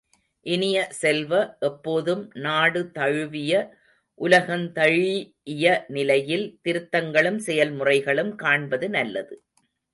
[0.45, 1.31] இனிய செல்வ,
[1.59, 3.51] எப்போதும் நாடு தழுவிய,
[4.19, 9.37] உலகந்தழீஇய நிலையில் திருத்தங்களும் செயல்முறைகளும் காண்பது நல்லது.